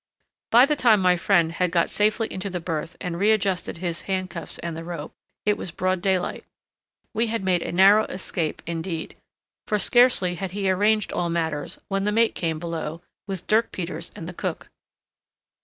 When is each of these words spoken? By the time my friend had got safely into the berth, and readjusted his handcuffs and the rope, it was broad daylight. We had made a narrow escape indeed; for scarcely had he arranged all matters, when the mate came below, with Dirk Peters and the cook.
By 0.49 0.65
the 0.65 0.75
time 0.75 0.99
my 0.99 1.15
friend 1.15 1.51
had 1.51 1.69
got 1.69 1.91
safely 1.91 2.27
into 2.33 2.49
the 2.49 2.59
berth, 2.59 2.97
and 2.99 3.19
readjusted 3.19 3.77
his 3.77 4.01
handcuffs 4.09 4.57
and 4.57 4.75
the 4.75 4.83
rope, 4.83 5.13
it 5.45 5.59
was 5.59 5.69
broad 5.69 6.01
daylight. 6.01 6.43
We 7.13 7.27
had 7.27 7.43
made 7.43 7.61
a 7.61 7.71
narrow 7.71 8.05
escape 8.05 8.63
indeed; 8.65 9.15
for 9.67 9.77
scarcely 9.77 10.33
had 10.33 10.53
he 10.53 10.71
arranged 10.71 11.13
all 11.13 11.29
matters, 11.29 11.77
when 11.87 12.05
the 12.05 12.11
mate 12.11 12.33
came 12.33 12.57
below, 12.57 13.03
with 13.27 13.45
Dirk 13.45 13.71
Peters 13.71 14.11
and 14.15 14.27
the 14.27 14.33
cook. 14.33 14.69